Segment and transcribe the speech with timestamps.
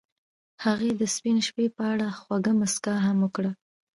[0.65, 3.51] هغې د سپین شپه په اړه خوږه موسکا هم وکړه.